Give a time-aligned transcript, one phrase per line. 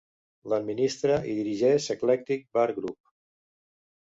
[0.53, 2.99] L'administra i dirigeix Eclectic Bar Group.